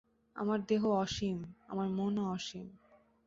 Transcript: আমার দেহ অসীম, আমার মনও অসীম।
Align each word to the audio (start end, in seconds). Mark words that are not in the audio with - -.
আমার 0.35 0.59
দেহ 0.67 0.83
অসীম, 0.95 1.37
আমার 1.67 1.87
মনও 1.89 2.23
অসীম। 2.31 2.67